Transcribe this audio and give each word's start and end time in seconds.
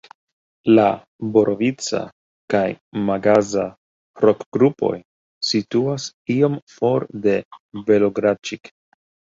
La 0.77 0.85
Borovica- 1.35 1.99
kaj 2.55 2.63
Magaza-rokgrupoj 3.11 4.93
situas 5.53 6.11
iom 6.41 6.61
for 6.79 7.11
de 7.29 7.41
Belogradĉik. 7.93 8.77